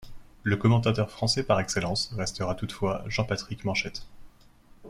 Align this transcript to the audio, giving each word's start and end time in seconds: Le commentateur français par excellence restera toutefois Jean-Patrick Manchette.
Le 0.41 0.57
commentateur 0.57 1.11
français 1.11 1.43
par 1.43 1.59
excellence 1.59 2.11
restera 2.17 2.55
toutefois 2.55 3.03
Jean-Patrick 3.05 3.65
Manchette. 3.65 4.07